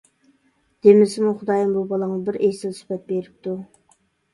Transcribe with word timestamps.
دېمىسىمۇ، 0.87 1.35
خۇدايىم 1.43 1.75
بۇ 1.77 1.85
بالامغا 1.95 2.19
بىر 2.33 2.43
ئېسىل 2.43 2.77
سۈپەت 2.83 3.09
بېرىپتۇ. 3.15 3.61